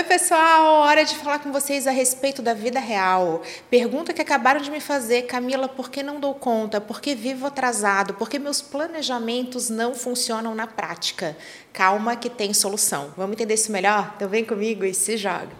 Oi, 0.00 0.04
pessoal! 0.04 0.80
Hora 0.80 1.04
de 1.04 1.14
falar 1.14 1.40
com 1.40 1.52
vocês 1.52 1.86
a 1.86 1.90
respeito 1.90 2.40
da 2.40 2.54
vida 2.54 2.80
real. 2.80 3.42
Pergunta 3.68 4.14
que 4.14 4.22
acabaram 4.22 4.58
de 4.58 4.70
me 4.70 4.80
fazer, 4.80 5.26
Camila, 5.26 5.68
por 5.68 5.90
que 5.90 6.02
não 6.02 6.18
dou 6.18 6.34
conta? 6.34 6.80
Por 6.80 7.02
que 7.02 7.14
vivo 7.14 7.46
atrasado? 7.46 8.14
Por 8.14 8.30
que 8.30 8.38
meus 8.38 8.62
planejamentos 8.62 9.68
não 9.68 9.94
funcionam 9.94 10.54
na 10.54 10.66
prática? 10.66 11.36
Calma 11.70 12.16
que 12.16 12.30
tem 12.30 12.54
solução. 12.54 13.12
Vamos 13.14 13.34
entender 13.34 13.52
isso 13.52 13.70
melhor? 13.70 14.14
Então 14.16 14.26
vem 14.26 14.42
comigo 14.42 14.86
e 14.86 14.94
se 14.94 15.18
joga. 15.18 15.50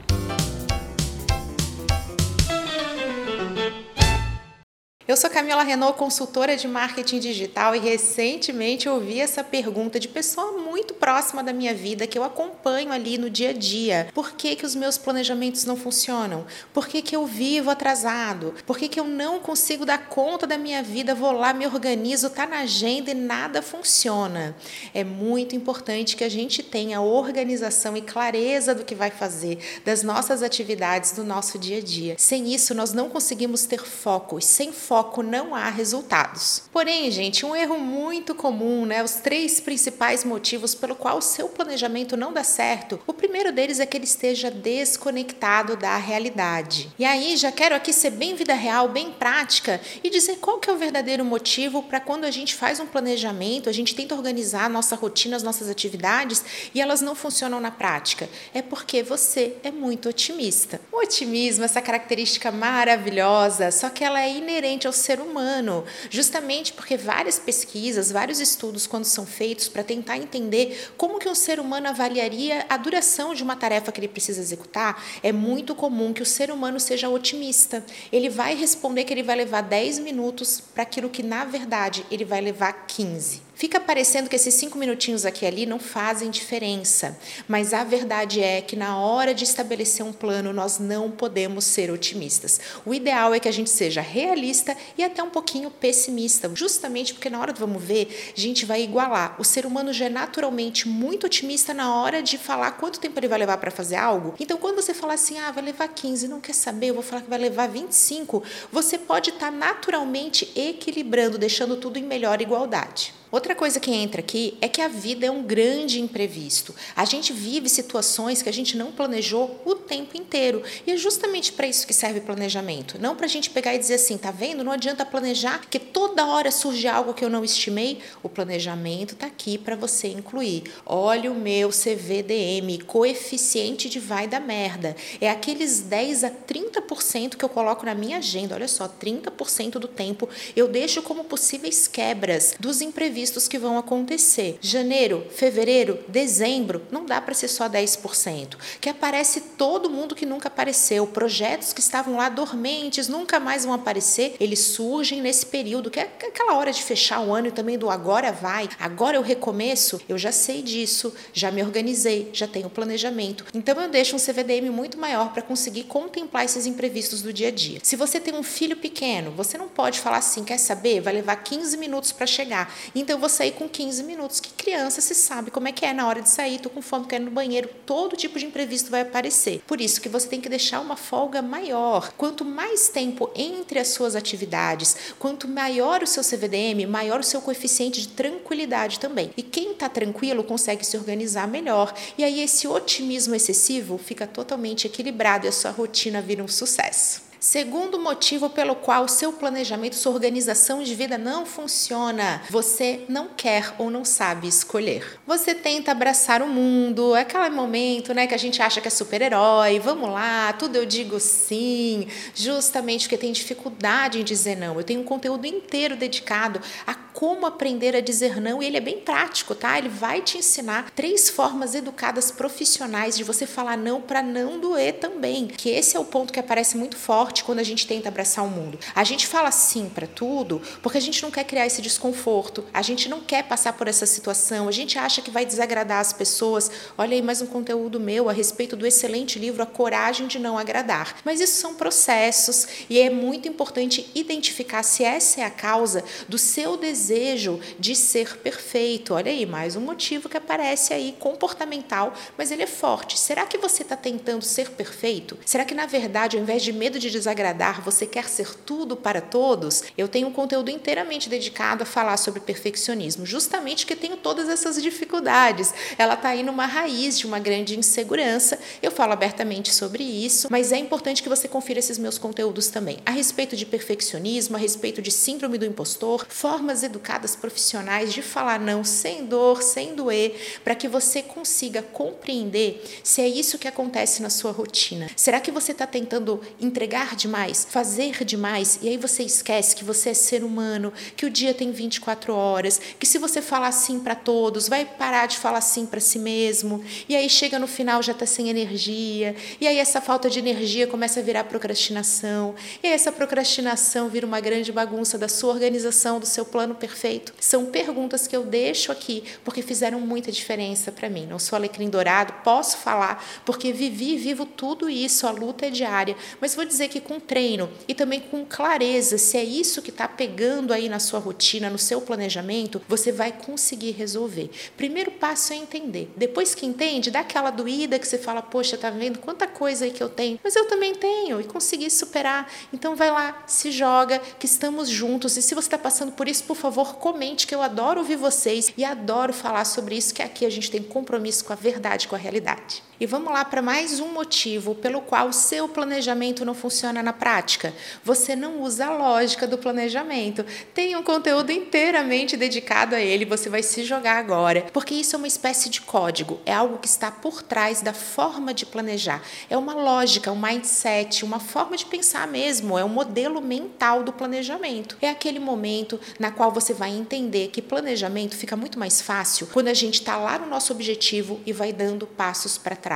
Eu 5.10 5.16
sou 5.16 5.28
Camila 5.28 5.64
Renault, 5.64 5.98
consultora 5.98 6.56
de 6.56 6.68
marketing 6.68 7.18
digital, 7.18 7.74
e 7.74 7.80
recentemente 7.80 8.88
ouvi 8.88 9.18
essa 9.18 9.42
pergunta 9.42 9.98
de 9.98 10.06
pessoa 10.06 10.52
muito 10.52 10.94
próxima 11.10 11.42
da 11.42 11.52
minha 11.52 11.74
vida 11.74 12.06
que 12.06 12.16
eu 12.16 12.22
acompanho 12.22 12.92
ali 12.92 13.18
no 13.18 13.28
dia 13.28 13.50
a 13.50 13.52
dia. 13.52 14.06
Por 14.14 14.30
que, 14.30 14.54
que 14.54 14.64
os 14.64 14.76
meus 14.76 14.96
planejamentos 14.96 15.64
não 15.64 15.76
funcionam? 15.76 16.46
Por 16.72 16.86
que, 16.86 17.02
que 17.02 17.16
eu 17.16 17.26
vivo 17.26 17.68
atrasado? 17.68 18.54
Por 18.64 18.78
que, 18.78 18.88
que 18.88 19.00
eu 19.00 19.04
não 19.04 19.40
consigo 19.40 19.84
dar 19.84 20.06
conta 20.06 20.46
da 20.46 20.56
minha 20.56 20.84
vida? 20.84 21.12
Vou 21.12 21.32
lá, 21.32 21.52
me 21.52 21.66
organizo, 21.66 22.30
tá 22.30 22.46
na 22.46 22.60
agenda 22.60 23.10
e 23.10 23.14
nada 23.14 23.60
funciona. 23.60 24.54
É 24.94 25.02
muito 25.02 25.56
importante 25.56 26.14
que 26.14 26.22
a 26.22 26.28
gente 26.28 26.62
tenha 26.62 27.00
organização 27.00 27.96
e 27.96 28.02
clareza 28.02 28.72
do 28.72 28.84
que 28.84 28.94
vai 28.94 29.10
fazer, 29.10 29.58
das 29.84 30.04
nossas 30.04 30.44
atividades, 30.44 31.10
do 31.10 31.24
nosso 31.24 31.58
dia 31.58 31.78
a 31.78 31.82
dia. 31.82 32.14
Sem 32.18 32.54
isso, 32.54 32.72
nós 32.72 32.92
não 32.92 33.10
conseguimos 33.10 33.64
ter 33.64 33.84
foco. 33.84 34.40
Sem 34.40 34.72
foco, 34.72 35.10
foco 35.10 35.22
não 35.24 35.54
há 35.56 35.70
resultados. 35.70 36.62
Porém, 36.72 37.10
gente, 37.10 37.44
um 37.44 37.56
erro 37.56 37.78
muito 37.78 38.32
comum, 38.34 38.86
né? 38.86 39.02
Os 39.02 39.14
três 39.14 39.58
principais 39.58 40.24
motivos 40.24 40.74
pelo 40.74 40.94
qual 41.00 41.18
o 41.18 41.22
seu 41.22 41.48
planejamento 41.48 42.16
não 42.16 42.32
dá 42.32 42.44
certo. 42.44 43.00
O 43.06 43.12
primeiro 43.12 43.50
deles 43.50 43.80
é 43.80 43.86
que 43.86 43.96
ele 43.96 44.04
esteja 44.04 44.50
desconectado 44.50 45.76
da 45.76 45.96
realidade. 45.96 46.90
E 46.98 47.04
aí, 47.04 47.36
já 47.36 47.50
quero 47.50 47.74
aqui 47.74 47.92
ser 47.92 48.10
bem 48.10 48.34
vida 48.34 48.54
real, 48.54 48.88
bem 48.88 49.10
prática 49.10 49.80
e 50.04 50.10
dizer 50.10 50.36
qual 50.36 50.58
que 50.58 50.68
é 50.68 50.72
o 50.72 50.76
verdadeiro 50.76 51.24
motivo 51.24 51.82
para 51.82 51.98
quando 51.98 52.24
a 52.24 52.30
gente 52.30 52.54
faz 52.54 52.78
um 52.78 52.86
planejamento, 52.86 53.68
a 53.68 53.72
gente 53.72 53.94
tenta 53.94 54.14
organizar 54.14 54.66
a 54.66 54.68
nossa 54.68 54.94
rotina, 54.94 55.36
as 55.36 55.42
nossas 55.42 55.68
atividades 55.68 56.44
e 56.74 56.80
elas 56.80 57.00
não 57.00 57.14
funcionam 57.14 57.60
na 57.60 57.70
prática. 57.70 58.28
É 58.52 58.60
porque 58.60 59.02
você 59.02 59.56
é 59.62 59.70
muito 59.70 60.08
otimista. 60.08 60.80
O 60.92 60.98
otimismo, 60.98 61.64
essa 61.64 61.80
característica 61.80 62.52
maravilhosa, 62.52 63.70
só 63.70 63.88
que 63.88 64.04
ela 64.04 64.20
é 64.20 64.30
inerente 64.30 64.86
ao 64.86 64.92
ser 64.92 65.20
humano, 65.20 65.84
justamente 66.10 66.72
porque 66.74 66.96
várias 66.96 67.38
pesquisas, 67.38 68.12
vários 68.12 68.40
estudos, 68.40 68.86
quando 68.86 69.04
são 69.04 69.24
feitos 69.24 69.68
para 69.68 69.82
tentar 69.82 70.18
entender 70.18 70.79
como 70.96 71.18
que 71.18 71.28
um 71.28 71.34
ser 71.34 71.60
humano 71.60 71.88
avaliaria 71.88 72.64
a 72.68 72.76
duração 72.76 73.34
de 73.34 73.42
uma 73.42 73.56
tarefa 73.56 73.92
que 73.92 74.00
ele 74.00 74.08
precisa 74.08 74.40
executar, 74.40 75.02
é 75.22 75.32
muito 75.32 75.74
comum 75.74 76.12
que 76.12 76.22
o 76.22 76.26
ser 76.26 76.50
humano 76.50 76.78
seja 76.80 77.08
otimista. 77.08 77.84
Ele 78.12 78.28
vai 78.28 78.54
responder 78.54 79.04
que 79.04 79.12
ele 79.12 79.22
vai 79.22 79.36
levar 79.36 79.62
10 79.62 79.98
minutos 80.00 80.60
para 80.60 80.82
aquilo 80.82 81.08
que, 81.08 81.22
na 81.22 81.44
verdade, 81.44 82.04
ele 82.10 82.24
vai 82.24 82.40
levar 82.40 82.72
15. 82.86 83.49
Fica 83.60 83.78
parecendo 83.78 84.30
que 84.30 84.36
esses 84.36 84.54
cinco 84.54 84.78
minutinhos 84.78 85.26
aqui 85.26 85.44
e 85.44 85.46
ali 85.46 85.66
não 85.66 85.78
fazem 85.78 86.30
diferença, 86.30 87.18
mas 87.46 87.74
a 87.74 87.84
verdade 87.84 88.40
é 88.40 88.62
que 88.62 88.74
na 88.74 88.96
hora 88.96 89.34
de 89.34 89.44
estabelecer 89.44 90.02
um 90.02 90.14
plano 90.14 90.50
nós 90.50 90.78
não 90.78 91.10
podemos 91.10 91.66
ser 91.66 91.90
otimistas. 91.90 92.58
O 92.86 92.94
ideal 92.94 93.34
é 93.34 93.38
que 93.38 93.46
a 93.46 93.52
gente 93.52 93.68
seja 93.68 94.00
realista 94.00 94.74
e 94.96 95.04
até 95.04 95.22
um 95.22 95.28
pouquinho 95.28 95.70
pessimista, 95.70 96.50
justamente 96.54 97.12
porque 97.12 97.28
na 97.28 97.38
hora 97.38 97.52
do 97.52 97.60
vamos 97.60 97.84
ver, 97.84 98.32
a 98.34 98.40
gente 98.40 98.64
vai 98.64 98.80
igualar. 98.80 99.36
O 99.38 99.44
ser 99.44 99.66
humano 99.66 99.92
já 99.92 100.06
é 100.06 100.08
naturalmente 100.08 100.88
muito 100.88 101.26
otimista 101.26 101.74
na 101.74 101.94
hora 101.94 102.22
de 102.22 102.38
falar 102.38 102.70
quanto 102.78 102.98
tempo 102.98 103.20
ele 103.20 103.28
vai 103.28 103.40
levar 103.40 103.58
para 103.58 103.70
fazer 103.70 103.96
algo. 103.96 104.34
Então, 104.40 104.56
quando 104.56 104.76
você 104.76 104.94
falar 104.94 105.12
assim, 105.12 105.38
ah, 105.38 105.50
vai 105.50 105.62
levar 105.62 105.86
15, 105.88 106.28
não 106.28 106.40
quer 106.40 106.54
saber, 106.54 106.86
eu 106.86 106.94
vou 106.94 107.02
falar 107.02 107.20
que 107.20 107.28
vai 107.28 107.38
levar 107.38 107.68
25, 107.68 108.42
você 108.72 108.96
pode 108.96 109.28
estar 109.28 109.50
tá 109.50 109.52
naturalmente 109.54 110.50
equilibrando, 110.56 111.36
deixando 111.36 111.76
tudo 111.76 111.98
em 111.98 112.02
melhor 112.02 112.40
igualdade. 112.40 113.19
Outra 113.30 113.54
coisa 113.54 113.78
que 113.78 113.92
entra 113.92 114.20
aqui 114.20 114.58
é 114.60 114.68
que 114.68 114.80
a 114.80 114.88
vida 114.88 115.24
é 115.24 115.30
um 115.30 115.44
grande 115.44 116.00
imprevisto. 116.00 116.74
A 116.96 117.04
gente 117.04 117.32
vive 117.32 117.68
situações 117.68 118.42
que 118.42 118.48
a 118.48 118.52
gente 118.52 118.76
não 118.76 118.90
planejou 118.90 119.60
o 119.64 119.76
tempo 119.76 120.16
inteiro. 120.16 120.64
E 120.84 120.90
é 120.90 120.96
justamente 120.96 121.52
para 121.52 121.68
isso 121.68 121.86
que 121.86 121.94
serve 121.94 122.20
planejamento. 122.20 123.00
Não 123.00 123.14
para 123.14 123.26
a 123.26 123.28
gente 123.28 123.48
pegar 123.48 123.72
e 123.74 123.78
dizer 123.78 123.94
assim, 123.94 124.18
tá 124.18 124.32
vendo? 124.32 124.64
Não 124.64 124.72
adianta 124.72 125.06
planejar, 125.06 125.60
que 125.70 125.78
toda 125.78 126.26
hora 126.26 126.50
surge 126.50 126.88
algo 126.88 127.14
que 127.14 127.24
eu 127.24 127.30
não 127.30 127.44
estimei. 127.44 128.00
O 128.20 128.28
planejamento 128.28 129.14
está 129.14 129.26
aqui 129.26 129.56
para 129.56 129.76
você 129.76 130.08
incluir. 130.08 130.64
Olha 130.84 131.30
o 131.30 131.34
meu 131.34 131.68
CVDM, 131.68 132.84
coeficiente 132.84 133.88
de 133.88 134.00
vai 134.00 134.26
da 134.26 134.40
merda. 134.40 134.96
É 135.20 135.30
aqueles 135.30 135.82
10 135.82 136.24
a 136.24 136.30
30% 136.30 137.36
que 137.36 137.44
eu 137.44 137.48
coloco 137.48 137.86
na 137.86 137.94
minha 137.94 138.18
agenda. 138.18 138.56
Olha 138.56 138.66
só, 138.66 138.88
30% 138.88 139.72
do 139.72 139.86
tempo 139.86 140.28
eu 140.56 140.66
deixo 140.66 141.00
como 141.02 141.22
possíveis 141.22 141.86
quebras 141.86 142.56
dos 142.58 142.80
imprevistos 142.80 143.19
imprevistos 143.20 143.46
que 143.46 143.58
vão 143.58 143.76
acontecer. 143.76 144.58
Janeiro, 144.62 145.26
fevereiro, 145.30 145.98
dezembro, 146.08 146.82
não 146.90 147.04
dá 147.04 147.20
para 147.20 147.34
ser 147.34 147.48
só 147.48 147.68
10%. 147.68 148.56
Que 148.80 148.88
aparece 148.88 149.40
todo 149.58 149.90
mundo 149.90 150.14
que 150.14 150.24
nunca 150.24 150.48
apareceu, 150.48 151.06
projetos 151.06 151.72
que 151.74 151.80
estavam 151.80 152.16
lá 152.16 152.30
dormentes, 152.30 153.08
nunca 153.08 153.38
mais 153.38 153.64
vão 153.64 153.74
aparecer, 153.74 154.36
eles 154.40 154.60
surgem 154.60 155.20
nesse 155.20 155.44
período, 155.44 155.90
que 155.90 156.00
é 156.00 156.04
aquela 156.04 156.54
hora 156.54 156.72
de 156.72 156.82
fechar 156.82 157.20
o 157.20 157.34
ano 157.34 157.48
e 157.48 157.52
também 157.52 157.76
do 157.76 157.90
agora 157.90 158.32
vai, 158.32 158.68
agora 158.78 159.16
eu 159.16 159.22
recomeço, 159.22 160.00
eu 160.08 160.16
já 160.16 160.32
sei 160.32 160.62
disso, 160.62 161.12
já 161.32 161.50
me 161.50 161.62
organizei, 161.62 162.30
já 162.32 162.48
tenho 162.48 162.70
planejamento. 162.70 163.44
Então 163.52 163.78
eu 163.82 163.88
deixo 163.90 164.16
um 164.16 164.18
CVDM 164.18 164.70
muito 164.70 164.98
maior 164.98 165.32
para 165.32 165.42
conseguir 165.42 165.84
contemplar 165.84 166.46
esses 166.46 166.64
imprevistos 166.64 167.20
do 167.20 167.32
dia 167.32 167.48
a 167.48 167.50
dia. 167.50 167.80
Se 167.82 167.96
você 167.96 168.18
tem 168.18 168.34
um 168.34 168.42
filho 168.42 168.76
pequeno, 168.76 169.30
você 169.32 169.58
não 169.58 169.68
pode 169.68 170.00
falar 170.00 170.18
assim, 170.18 170.42
quer 170.42 170.58
saber? 170.58 171.00
Vai 171.00 171.12
levar 171.12 171.36
15 171.36 171.76
minutos 171.76 172.12
para 172.12 172.26
chegar. 172.26 172.72
Então 172.94 173.09
então 173.10 173.16
eu 173.16 173.20
vou 173.22 173.28
sair 173.28 173.50
com 173.50 173.68
15 173.68 174.04
minutos. 174.04 174.38
Que 174.38 174.52
criança 174.52 175.00
se 175.00 175.16
sabe 175.16 175.50
como 175.50 175.66
é 175.66 175.72
que 175.72 175.84
é 175.84 175.92
na 175.92 176.06
hora 176.06 176.22
de 176.22 176.28
sair, 176.28 176.60
tô 176.60 176.70
com 176.70 176.80
fome, 176.80 177.08
quero 177.08 177.24
ir 177.24 177.26
no 177.26 177.32
banheiro, 177.32 177.68
todo 177.84 178.16
tipo 178.16 178.38
de 178.38 178.46
imprevisto 178.46 178.88
vai 178.88 179.00
aparecer. 179.00 179.60
Por 179.66 179.80
isso 179.80 180.00
que 180.00 180.08
você 180.08 180.28
tem 180.28 180.40
que 180.40 180.48
deixar 180.48 180.78
uma 180.78 180.94
folga 180.94 181.42
maior. 181.42 182.12
Quanto 182.16 182.44
mais 182.44 182.88
tempo 182.88 183.28
entre 183.34 183.80
as 183.80 183.88
suas 183.88 184.14
atividades, 184.14 184.96
quanto 185.18 185.48
maior 185.48 186.04
o 186.04 186.06
seu 186.06 186.22
CVDM, 186.22 186.86
maior 186.88 187.18
o 187.18 187.24
seu 187.24 187.40
coeficiente 187.40 188.00
de 188.00 188.08
tranquilidade 188.10 189.00
também. 189.00 189.32
E 189.36 189.42
quem 189.42 189.72
está 189.72 189.88
tranquilo 189.88 190.44
consegue 190.44 190.86
se 190.86 190.96
organizar 190.96 191.48
melhor. 191.48 191.92
E 192.16 192.22
aí 192.22 192.40
esse 192.40 192.68
otimismo 192.68 193.34
excessivo 193.34 193.98
fica 193.98 194.24
totalmente 194.24 194.86
equilibrado 194.86 195.46
e 195.46 195.48
a 195.48 195.52
sua 195.52 195.72
rotina 195.72 196.22
vira 196.22 196.44
um 196.44 196.48
sucesso. 196.48 197.29
Segundo 197.40 197.98
motivo 197.98 198.50
pelo 198.50 198.76
qual 198.76 199.08
seu 199.08 199.32
planejamento, 199.32 199.96
sua 199.96 200.12
organização 200.12 200.82
de 200.82 200.94
vida 200.94 201.16
não 201.16 201.46
funciona, 201.46 202.42
você 202.50 203.06
não 203.08 203.28
quer 203.34 203.74
ou 203.78 203.90
não 203.90 204.04
sabe 204.04 204.46
escolher. 204.46 205.18
Você 205.26 205.54
tenta 205.54 205.90
abraçar 205.90 206.42
o 206.42 206.46
mundo, 206.46 207.16
é 207.16 207.22
aquele 207.22 207.48
momento, 207.48 208.12
né, 208.12 208.26
que 208.26 208.34
a 208.34 208.38
gente 208.38 208.60
acha 208.60 208.78
que 208.78 208.88
é 208.88 208.90
super-herói, 208.90 209.80
vamos 209.80 210.10
lá, 210.10 210.52
tudo 210.52 210.76
eu 210.76 210.84
digo 210.84 211.18
sim, 211.18 212.08
justamente 212.34 213.04
porque 213.04 213.16
tem 213.16 213.32
dificuldade 213.32 214.20
em 214.20 214.24
dizer 214.24 214.56
não. 214.56 214.76
Eu 214.76 214.84
tenho 214.84 215.00
um 215.00 215.04
conteúdo 215.04 215.46
inteiro 215.46 215.96
dedicado 215.96 216.60
a 216.86 216.94
como 217.20 217.44
aprender 217.44 217.94
a 217.94 218.00
dizer 218.00 218.40
não 218.40 218.62
e 218.62 218.66
ele 218.66 218.78
é 218.78 218.80
bem 218.80 218.98
prático, 218.98 219.54
tá? 219.54 219.76
Ele 219.76 219.90
vai 219.90 220.22
te 220.22 220.38
ensinar 220.38 220.90
três 220.96 221.28
formas 221.28 221.74
educadas 221.74 222.30
profissionais 222.30 223.14
de 223.14 223.22
você 223.22 223.46
falar 223.46 223.76
não 223.76 224.00
para 224.00 224.22
não 224.22 224.58
doer 224.58 224.94
também, 224.94 225.46
que 225.46 225.68
esse 225.68 225.98
é 225.98 226.00
o 226.00 226.04
ponto 226.06 226.32
que 226.32 226.40
aparece 226.40 226.78
muito 226.78 226.96
forte 226.96 227.44
quando 227.44 227.58
a 227.58 227.62
gente 227.62 227.86
tenta 227.86 228.08
abraçar 228.08 228.42
o 228.42 228.48
mundo. 228.48 228.78
A 228.94 229.04
gente 229.04 229.26
fala 229.26 229.50
sim 229.50 229.90
para 229.94 230.06
tudo 230.06 230.62
porque 230.80 230.96
a 230.96 231.00
gente 231.00 231.22
não 231.22 231.30
quer 231.30 231.44
criar 231.44 231.66
esse 231.66 231.82
desconforto, 231.82 232.64
a 232.72 232.80
gente 232.80 233.06
não 233.06 233.20
quer 233.20 233.42
passar 233.44 233.74
por 233.74 233.86
essa 233.86 234.06
situação, 234.06 234.66
a 234.66 234.72
gente 234.72 234.98
acha 234.98 235.20
que 235.20 235.30
vai 235.30 235.44
desagradar 235.44 236.00
as 236.00 236.14
pessoas. 236.14 236.70
Olha 236.96 237.14
aí 237.14 237.20
mais 237.20 237.42
um 237.42 237.46
conteúdo 237.46 238.00
meu 238.00 238.30
a 238.30 238.32
respeito 238.32 238.76
do 238.76 238.86
excelente 238.86 239.38
livro 239.38 239.62
A 239.62 239.66
Coragem 239.66 240.26
de 240.26 240.38
Não 240.38 240.56
Agradar. 240.56 241.16
Mas 241.22 241.38
isso 241.38 241.60
são 241.60 241.74
processos 241.74 242.66
e 242.88 242.98
é 242.98 243.10
muito 243.10 243.46
importante 243.46 244.10
identificar 244.14 244.82
se 244.82 245.04
essa 245.04 245.42
é 245.42 245.44
a 245.44 245.50
causa 245.50 246.02
do 246.26 246.38
seu 246.38 246.78
desejo 246.78 247.09
desejo 247.10 247.58
de 247.78 247.96
ser 247.96 248.36
perfeito. 248.36 249.14
Olha 249.14 249.32
aí, 249.32 249.44
mais 249.44 249.74
um 249.74 249.80
motivo 249.80 250.28
que 250.28 250.36
aparece 250.36 250.94
aí 250.94 251.16
comportamental, 251.18 252.14
mas 252.38 252.52
ele 252.52 252.62
é 252.62 252.68
forte. 252.68 253.18
Será 253.18 253.44
que 253.46 253.58
você 253.58 253.82
está 253.82 253.96
tentando 253.96 254.44
ser 254.44 254.70
perfeito? 254.70 255.36
Será 255.44 255.64
que 255.64 255.74
na 255.74 255.86
verdade, 255.86 256.36
ao 256.36 256.42
invés 256.42 256.62
de 256.62 256.72
medo 256.72 257.00
de 257.00 257.10
desagradar, 257.10 257.82
você 257.82 258.06
quer 258.06 258.28
ser 258.28 258.54
tudo 258.54 258.96
para 258.96 259.20
todos? 259.20 259.82
Eu 259.98 260.06
tenho 260.06 260.28
um 260.28 260.32
conteúdo 260.32 260.70
inteiramente 260.70 261.28
dedicado 261.28 261.82
a 261.82 261.86
falar 261.86 262.16
sobre 262.16 262.40
perfeccionismo, 262.40 263.26
justamente 263.26 263.84
porque 263.84 263.96
tenho 263.96 264.16
todas 264.16 264.48
essas 264.48 264.80
dificuldades. 264.80 265.74
Ela 265.98 266.14
está 266.14 266.28
aí 266.28 266.44
numa 266.44 266.66
raiz 266.66 267.18
de 267.18 267.26
uma 267.26 267.40
grande 267.40 267.76
insegurança. 267.76 268.56
Eu 268.80 268.92
falo 268.92 269.12
abertamente 269.12 269.74
sobre 269.74 270.04
isso, 270.04 270.46
mas 270.48 270.70
é 270.70 270.78
importante 270.78 271.22
que 271.24 271.28
você 271.28 271.48
confira 271.48 271.80
esses 271.80 271.98
meus 271.98 272.18
conteúdos 272.18 272.68
também 272.68 272.98
a 273.04 273.10
respeito 273.10 273.56
de 273.56 273.66
perfeccionismo, 273.66 274.54
a 274.54 274.60
respeito 274.60 275.02
de 275.02 275.10
síndrome 275.10 275.58
do 275.58 275.66
impostor, 275.66 276.24
formas 276.28 276.84
educadas 276.84 276.99
educadas 277.00 277.34
profissionais 277.34 278.12
de 278.12 278.20
falar 278.20 278.60
não 278.60 278.84
sem 278.84 279.24
dor, 279.24 279.62
sem 279.62 279.94
doer, 279.94 280.60
para 280.62 280.74
que 280.74 280.86
você 280.86 281.22
consiga 281.22 281.82
compreender 281.82 282.84
se 283.02 283.22
é 283.22 283.28
isso 283.28 283.58
que 283.58 283.66
acontece 283.66 284.22
na 284.22 284.28
sua 284.28 284.52
rotina. 284.52 285.08
Será 285.16 285.40
que 285.40 285.50
você 285.50 285.72
está 285.72 285.86
tentando 285.86 286.40
entregar 286.60 287.16
demais, 287.16 287.66
fazer 287.68 288.22
demais, 288.24 288.78
e 288.82 288.88
aí 288.88 288.98
você 288.98 289.22
esquece 289.22 289.74
que 289.74 289.84
você 289.84 290.10
é 290.10 290.14
ser 290.14 290.44
humano, 290.44 290.92
que 291.16 291.24
o 291.24 291.30
dia 291.30 291.54
tem 291.54 291.72
24 291.72 292.34
horas, 292.34 292.80
que 292.98 293.06
se 293.06 293.18
você 293.18 293.40
falar 293.40 293.72
sim 293.72 293.98
para 293.98 294.14
todos, 294.14 294.68
vai 294.68 294.84
parar 294.84 295.26
de 295.26 295.38
falar 295.38 295.62
sim 295.62 295.86
para 295.86 296.00
si 296.00 296.18
mesmo, 296.18 296.84
e 297.08 297.16
aí 297.16 297.30
chega 297.30 297.58
no 297.58 297.66
final 297.66 298.02
já 298.02 298.12
está 298.12 298.26
sem 298.26 298.50
energia, 298.50 299.34
e 299.58 299.66
aí 299.66 299.78
essa 299.78 300.00
falta 300.02 300.28
de 300.28 300.38
energia 300.38 300.86
começa 300.86 301.20
a 301.20 301.22
virar 301.22 301.44
procrastinação, 301.44 302.54
e 302.82 302.88
aí 302.88 302.92
essa 302.92 303.10
procrastinação 303.10 304.08
vira 304.10 304.26
uma 304.26 304.40
grande 304.40 304.70
bagunça 304.70 305.16
da 305.16 305.28
sua 305.28 305.50
organização, 305.50 306.20
do 306.20 306.26
seu 306.26 306.44
plano 306.44 306.74
perfeito. 306.74 306.89
São 307.38 307.66
perguntas 307.66 308.26
que 308.26 308.36
eu 308.36 308.44
deixo 308.44 308.92
aqui 308.92 309.24
porque 309.44 309.62
fizeram 309.62 310.00
muita 310.00 310.30
diferença 310.32 310.92
para 310.92 311.08
mim. 311.08 311.26
Não 311.26 311.38
sou 311.38 311.56
alecrim 311.56 311.88
dourado, 311.88 312.32
posso 312.44 312.78
falar 312.78 313.24
porque 313.44 313.72
vivi 313.72 314.14
e 314.14 314.18
vivo 314.18 314.44
tudo 314.46 314.88
isso, 314.88 315.26
a 315.26 315.30
luta 315.30 315.66
é 315.66 315.70
diária, 315.70 316.16
mas 316.40 316.54
vou 316.54 316.64
dizer 316.64 316.88
que 316.88 317.00
com 317.00 317.18
treino 317.18 317.70
e 317.86 317.94
também 317.94 318.20
com 318.20 318.44
clareza, 318.44 319.18
se 319.18 319.36
é 319.36 319.44
isso 319.44 319.82
que 319.82 319.90
está 319.90 320.06
pegando 320.06 320.72
aí 320.72 320.88
na 320.88 320.98
sua 320.98 321.18
rotina, 321.18 321.70
no 321.70 321.78
seu 321.78 322.00
planejamento, 322.00 322.82
você 322.88 323.12
vai 323.12 323.32
conseguir 323.32 323.92
resolver. 323.92 324.50
Primeiro 324.76 325.10
passo 325.10 325.52
é 325.52 325.56
entender. 325.56 326.10
Depois 326.16 326.54
que 326.54 326.66
entende, 326.66 327.10
dá 327.10 327.20
aquela 327.20 327.50
doída 327.50 327.98
que 327.98 328.06
você 328.06 328.18
fala, 328.18 328.42
poxa, 328.42 328.76
tá 328.76 328.90
vendo 328.90 329.18
quanta 329.18 329.46
coisa 329.46 329.84
aí 329.84 329.90
que 329.90 330.02
eu 330.02 330.08
tenho, 330.08 330.38
mas 330.42 330.56
eu 330.56 330.66
também 330.66 330.94
tenho 330.94 331.40
e 331.40 331.44
consegui 331.44 331.90
superar. 331.90 332.50
Então 332.72 332.96
vai 332.96 333.10
lá, 333.10 333.42
se 333.46 333.70
joga, 333.70 334.18
que 334.38 334.46
estamos 334.46 334.88
juntos. 334.88 335.36
E 335.36 335.42
se 335.42 335.54
você 335.54 335.66
está 335.66 335.78
passando 335.78 336.12
por 336.12 336.28
isso, 336.28 336.44
por 336.44 336.56
favor, 336.56 336.79
comente, 336.84 337.46
que 337.46 337.54
eu 337.54 337.62
adoro 337.62 338.00
ouvir 338.00 338.16
vocês 338.16 338.72
e 338.76 338.84
adoro 338.84 339.32
falar 339.32 339.64
sobre 339.64 339.96
isso, 339.96 340.14
que 340.14 340.22
aqui 340.22 340.44
a 340.44 340.50
gente 340.50 340.70
tem 340.70 340.82
compromisso 340.82 341.44
com 341.44 341.52
a 341.52 341.56
verdade, 341.56 342.08
com 342.08 342.14
a 342.14 342.18
realidade. 342.18 342.82
E 343.00 343.06
vamos 343.06 343.32
lá 343.32 343.46
para 343.46 343.62
mais 343.62 343.98
um 343.98 344.08
motivo 344.08 344.74
pelo 344.74 345.00
qual 345.00 345.28
o 345.28 345.32
seu 345.32 345.66
planejamento 345.66 346.44
não 346.44 346.52
funciona 346.52 347.02
na 347.02 347.14
prática. 347.14 347.72
Você 348.04 348.36
não 348.36 348.60
usa 348.60 348.88
a 348.88 348.94
lógica 348.94 349.46
do 349.46 349.56
planejamento. 349.56 350.44
Tem 350.74 350.94
um 350.94 351.02
conteúdo 351.02 351.50
inteiramente 351.50 352.36
dedicado 352.36 352.94
a 352.94 353.00
ele, 353.00 353.24
você 353.24 353.48
vai 353.48 353.62
se 353.62 353.84
jogar 353.84 354.18
agora, 354.18 354.66
porque 354.70 354.92
isso 354.92 355.16
é 355.16 355.18
uma 355.18 355.26
espécie 355.26 355.70
de 355.70 355.80
código, 355.80 356.40
é 356.44 356.52
algo 356.52 356.76
que 356.76 356.86
está 356.86 357.10
por 357.10 357.42
trás 357.42 357.80
da 357.80 357.94
forma 357.94 358.52
de 358.52 358.66
planejar. 358.66 359.22
É 359.48 359.56
uma 359.56 359.72
lógica, 359.72 360.30
um 360.30 360.38
mindset, 360.38 361.24
uma 361.24 361.40
forma 361.40 361.78
de 361.78 361.86
pensar 361.86 362.28
mesmo, 362.28 362.78
é 362.78 362.84
um 362.84 362.88
modelo 362.90 363.40
mental 363.40 364.02
do 364.02 364.12
planejamento. 364.12 364.98
É 365.00 365.08
aquele 365.08 365.38
momento 365.38 365.98
na 366.18 366.30
qual 366.30 366.52
você 366.52 366.74
vai 366.74 366.90
entender 366.90 367.48
que 367.48 367.62
planejamento 367.62 368.36
fica 368.36 368.58
muito 368.58 368.78
mais 368.78 369.00
fácil 369.00 369.46
quando 369.46 369.68
a 369.68 369.74
gente 369.74 369.94
está 369.94 370.18
lá 370.18 370.38
no 370.38 370.46
nosso 370.46 370.70
objetivo 370.70 371.40
e 371.46 371.52
vai 371.54 371.72
dando 371.72 372.06
passos 372.06 372.58
para 372.58 372.76
trás 372.76 372.89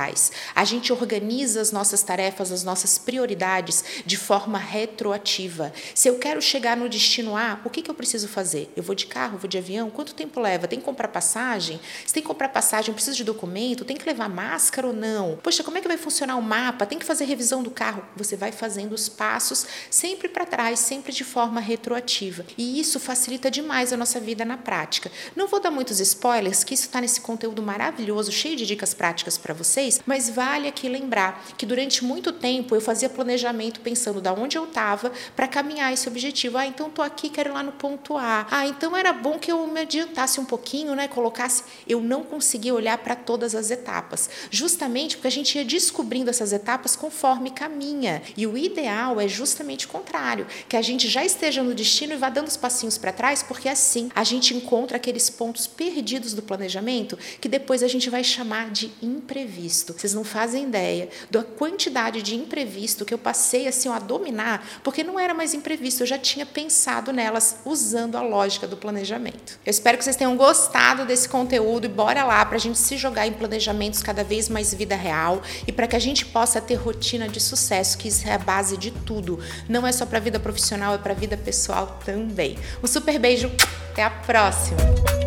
A 0.53 0.65
gente 0.65 0.91
organiza 0.91 1.61
as 1.61 1.71
nossas 1.71 2.03
tarefas, 2.03 2.51
as 2.51 2.65
nossas 2.65 2.97
prioridades 2.97 3.81
de 4.05 4.17
forma 4.17 4.57
retroativa. 4.57 5.71
Se 5.93 6.09
eu 6.09 6.19
quero 6.19 6.41
chegar 6.41 6.75
no 6.75 6.89
destino 6.89 7.37
A, 7.37 7.61
o 7.63 7.69
que, 7.69 7.81
que 7.81 7.89
eu 7.89 7.95
preciso 7.95 8.27
fazer? 8.27 8.69
Eu 8.75 8.83
vou 8.83 8.93
de 8.93 9.05
carro, 9.05 9.37
vou 9.37 9.47
de 9.47 9.57
avião? 9.57 9.89
Quanto 9.89 10.13
tempo 10.13 10.41
leva? 10.41 10.67
Tem 10.67 10.79
que 10.79 10.85
comprar 10.85 11.07
passagem? 11.07 11.79
Se 12.05 12.13
tem 12.13 12.21
que 12.21 12.27
comprar 12.27 12.49
passagem, 12.49 12.93
preciso 12.93 13.15
de 13.15 13.23
documento? 13.23 13.85
Tem 13.85 13.95
que 13.95 14.05
levar 14.05 14.27
máscara 14.27 14.85
ou 14.85 14.91
não? 14.91 15.37
Poxa, 15.41 15.63
como 15.63 15.77
é 15.77 15.81
que 15.81 15.87
vai 15.87 15.97
funcionar 15.97 16.35
o 16.35 16.41
mapa? 16.41 16.85
Tem 16.85 16.99
que 16.99 17.05
fazer 17.05 17.23
revisão 17.23 17.63
do 17.63 17.71
carro? 17.71 18.03
Você 18.17 18.35
vai 18.35 18.51
fazendo 18.51 18.91
os 18.91 19.07
passos 19.07 19.65
sempre 19.89 20.27
para 20.27 20.45
trás, 20.45 20.79
sempre 20.79 21.13
de 21.13 21.23
forma 21.23 21.61
retroativa. 21.61 22.45
E 22.57 22.81
isso 22.81 22.99
facilita 22.99 23.49
demais 23.49 23.93
a 23.93 23.97
nossa 23.97 24.19
vida 24.19 24.43
na 24.43 24.57
prática. 24.57 25.09
Não 25.37 25.47
vou 25.47 25.61
dar 25.61 25.71
muitos 25.71 26.01
spoilers, 26.01 26.65
que 26.65 26.73
isso 26.73 26.87
está 26.87 26.99
nesse 26.99 27.21
conteúdo 27.21 27.61
maravilhoso, 27.61 28.29
cheio 28.29 28.57
de 28.57 28.65
dicas 28.65 28.93
práticas 28.93 29.37
para 29.37 29.53
vocês 29.53 29.84
vocês, 29.85 30.01
mas 30.05 30.29
vale 30.29 30.67
aqui 30.67 30.89
lembrar 30.89 31.45
que 31.57 31.65
durante 31.65 32.03
muito 32.03 32.31
tempo 32.31 32.75
eu 32.75 32.81
fazia 32.81 33.09
planejamento 33.09 33.79
pensando 33.79 34.19
da 34.19 34.33
onde 34.33 34.57
eu 34.57 34.65
estava 34.65 35.11
para 35.35 35.47
caminhar 35.47 35.93
esse 35.93 36.07
objetivo. 36.07 36.57
Ah, 36.57 36.65
então 36.65 36.89
tô 36.89 37.01
aqui, 37.01 37.29
quero 37.29 37.49
ir 37.49 37.53
lá 37.53 37.63
no 37.63 37.71
ponto 37.71 38.17
A. 38.17 38.47
Ah, 38.49 38.65
então 38.67 38.95
era 38.95 39.13
bom 39.13 39.37
que 39.37 39.51
eu 39.51 39.65
me 39.67 39.81
adiantasse 39.81 40.39
um 40.39 40.45
pouquinho, 40.45 40.95
né? 40.95 41.07
Colocasse. 41.07 41.63
Eu 41.87 42.01
não 42.01 42.23
conseguia 42.23 42.73
olhar 42.73 42.97
para 42.97 43.15
todas 43.15 43.53
as 43.53 43.71
etapas, 43.71 44.29
justamente 44.49 45.17
porque 45.17 45.27
a 45.27 45.31
gente 45.31 45.57
ia 45.57 45.65
descobrindo 45.65 46.29
essas 46.29 46.51
etapas 46.51 46.95
conforme 46.95 47.51
caminha. 47.51 48.21
E 48.35 48.47
o 48.47 48.57
ideal 48.57 49.19
é 49.19 49.27
justamente 49.27 49.85
o 49.85 49.89
contrário, 49.89 50.47
que 50.67 50.77
a 50.77 50.81
gente 50.81 51.07
já 51.07 51.23
esteja 51.23 51.61
no 51.61 51.73
destino 51.73 52.13
e 52.13 52.17
vá 52.17 52.29
dando 52.29 52.47
os 52.47 52.57
passinhos 52.57 52.97
para 52.97 53.11
trás, 53.11 53.43
porque 53.43 53.69
assim 53.69 54.09
a 54.15 54.23
gente 54.23 54.55
encontra 54.55 54.97
aqueles 54.97 55.29
pontos 55.29 55.67
perdidos 55.67 56.33
do 56.33 56.41
planejamento 56.41 57.17
que 57.39 57.47
depois 57.47 57.83
a 57.83 57.87
gente 57.87 58.09
vai 58.09 58.23
chamar 58.23 58.71
de 58.71 58.91
imprevisto 59.01 59.74
imprevisto. 59.75 59.93
Vocês 59.97 60.13
não 60.13 60.23
fazem 60.23 60.63
ideia 60.63 61.09
da 61.29 61.43
quantidade 61.43 62.21
de 62.21 62.35
imprevisto 62.35 63.05
que 63.05 63.13
eu 63.13 63.17
passei 63.17 63.67
assim 63.67 63.89
a 63.89 63.99
dominar, 63.99 64.65
porque 64.83 65.03
não 65.03 65.19
era 65.19 65.33
mais 65.33 65.53
imprevisto, 65.53 66.01
eu 66.01 66.07
já 66.07 66.17
tinha 66.17 66.45
pensado 66.45 67.11
nelas 67.11 67.57
usando 67.65 68.15
a 68.15 68.21
lógica 68.21 68.67
do 68.67 68.77
planejamento. 68.77 69.59
Eu 69.65 69.71
espero 69.71 69.97
que 69.97 70.03
vocês 70.03 70.15
tenham 70.15 70.35
gostado 70.37 71.05
desse 71.05 71.27
conteúdo 71.27 71.85
e 71.85 71.89
bora 71.89 72.23
lá 72.23 72.45
para 72.45 72.55
a 72.55 72.59
gente 72.59 72.77
se 72.77 72.97
jogar 72.97 73.27
em 73.27 73.33
planejamentos 73.33 74.01
cada 74.01 74.23
vez 74.23 74.47
mais 74.47 74.73
vida 74.73 74.95
real 74.95 75.41
e 75.67 75.71
para 75.71 75.87
que 75.87 75.95
a 75.95 75.99
gente 75.99 76.25
possa 76.25 76.61
ter 76.61 76.75
rotina 76.75 77.27
de 77.27 77.39
sucesso, 77.39 77.97
que 77.97 78.07
isso 78.07 78.27
é 78.27 78.33
a 78.33 78.39
base 78.39 78.77
de 78.77 78.91
tudo. 78.91 79.39
Não 79.67 79.85
é 79.85 79.91
só 79.91 80.05
para 80.05 80.17
a 80.17 80.21
vida 80.21 80.39
profissional, 80.39 80.93
é 80.95 80.97
para 80.97 81.13
a 81.13 81.15
vida 81.15 81.37
pessoal 81.37 81.99
também. 82.05 82.57
Um 82.83 82.87
super 82.87 83.19
beijo, 83.19 83.51
até 83.91 84.03
a 84.03 84.09
próxima! 84.09 85.24